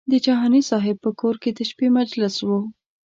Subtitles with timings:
[0.11, 2.49] د جهاني صاحب په کور کې د شپې مجلس و.